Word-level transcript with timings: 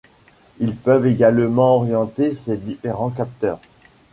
Ils 0.59 0.75
peuvent 0.75 1.05
également 1.05 1.75
orienter 1.75 2.33
ces 2.33 2.57
différents 2.57 3.11
capteurs. 3.11 3.59